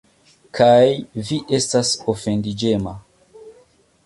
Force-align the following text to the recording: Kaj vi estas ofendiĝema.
Kaj 0.59 0.87
vi 1.27 1.39
estas 1.59 1.93
ofendiĝema. 2.15 2.97